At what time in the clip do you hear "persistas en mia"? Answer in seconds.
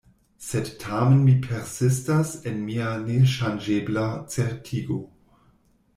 1.43-2.89